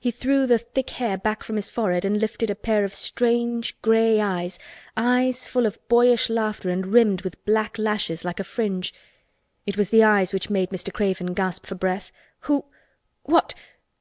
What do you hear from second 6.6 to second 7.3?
and rimmed